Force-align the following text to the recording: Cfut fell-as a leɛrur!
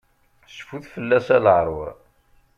Cfut 0.55 0.83
fell-as 0.93 1.27
a 1.35 1.37
leɛrur! 1.43 1.91